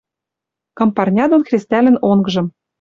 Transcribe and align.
Кым 0.77 0.89
парня 0.95 1.25
доно 1.31 1.43
хрестӓлӹн 1.47 1.95
онгжым 2.09 2.47